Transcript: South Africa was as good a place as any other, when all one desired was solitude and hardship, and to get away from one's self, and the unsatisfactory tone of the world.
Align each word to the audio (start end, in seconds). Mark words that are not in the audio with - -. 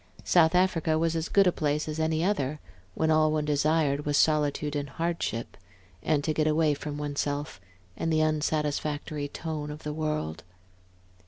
South 0.23 0.55
Africa 0.55 0.97
was 0.97 1.15
as 1.15 1.29
good 1.29 1.45
a 1.45 1.51
place 1.51 1.87
as 1.87 1.99
any 1.99 2.23
other, 2.23 2.59
when 2.95 3.11
all 3.11 3.31
one 3.31 3.45
desired 3.45 4.03
was 4.03 4.17
solitude 4.17 4.75
and 4.75 4.89
hardship, 4.89 5.55
and 6.01 6.23
to 6.23 6.33
get 6.33 6.47
away 6.47 6.73
from 6.73 6.97
one's 6.97 7.19
self, 7.19 7.61
and 7.95 8.11
the 8.11 8.19
unsatisfactory 8.23 9.27
tone 9.27 9.69
of 9.69 9.83
the 9.83 9.93
world. 9.93 10.43